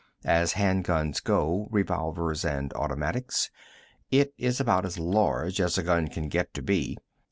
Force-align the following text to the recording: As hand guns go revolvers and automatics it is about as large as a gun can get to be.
As 0.25 0.53
hand 0.53 0.83
guns 0.83 1.19
go 1.19 1.67
revolvers 1.69 2.43
and 2.43 2.73
automatics 2.73 3.51
it 4.09 4.33
is 4.35 4.59
about 4.59 4.83
as 4.83 4.97
large 4.97 5.61
as 5.61 5.77
a 5.77 5.83
gun 5.83 6.07
can 6.07 6.27
get 6.27 6.55
to 6.55 6.63
be. 6.63 6.97